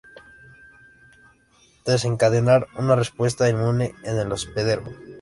Desencadenar 1.85 2.67
una 2.75 2.95
respuesta 2.95 3.47
inmune 3.49 3.93
en 4.03 4.17
el 4.17 4.31
hospedero. 4.31 4.83